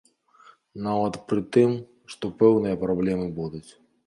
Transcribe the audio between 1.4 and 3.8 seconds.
тым, што пэўныя праблемы будуць.